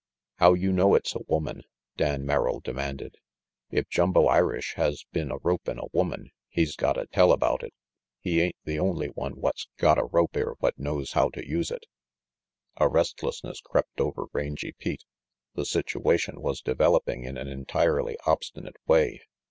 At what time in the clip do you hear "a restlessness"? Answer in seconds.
12.77-13.61